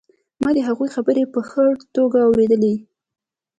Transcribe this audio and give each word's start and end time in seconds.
ما 0.41 0.49
د 0.55 0.59
هغوی 0.67 0.89
خبرې 0.95 1.23
په 1.33 1.39
ښه 1.49 1.63
توګه 1.95 2.19
اورېدلې 2.27 2.75